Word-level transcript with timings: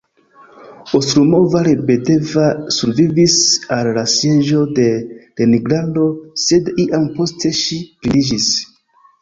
Ostroumova-Lebedeva 0.99 2.45
survivis 2.77 3.35
al 3.77 3.91
la 3.99 4.05
Sieĝo 4.15 4.65
de 4.81 4.89
Leningrado, 5.21 6.09
sed 6.49 6.75
iam 6.87 7.09
poste 7.21 7.55
ŝi 7.63 7.83
blindiĝis. 8.01 8.51